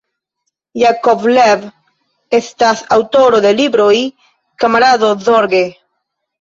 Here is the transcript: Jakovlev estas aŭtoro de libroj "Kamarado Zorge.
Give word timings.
Jakovlev 0.83 1.67
estas 2.39 2.83
aŭtoro 2.97 3.43
de 3.47 3.53
libroj 3.61 3.93
"Kamarado 4.65 5.15
Zorge. 5.31 5.65